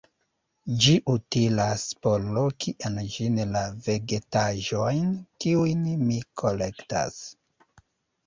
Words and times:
Ĝi 0.83 0.93
utilas 1.15 1.81
por 2.05 2.23
loki 2.37 2.71
en 2.89 2.95
ĝin 3.17 3.37
la 3.57 3.61
vegetaĵojn, 3.89 5.11
kiujn 5.45 5.83
mi 6.09 6.17
kolektas. 6.43 7.21